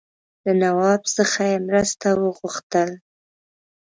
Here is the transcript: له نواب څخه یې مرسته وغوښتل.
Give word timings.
له 0.45 0.51
نواب 0.63 1.01
څخه 1.17 1.39
یې 1.51 1.57
مرسته 1.67 2.07
وغوښتل. 2.21 2.89